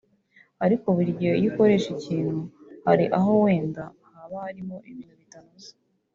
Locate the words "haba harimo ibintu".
4.13-5.13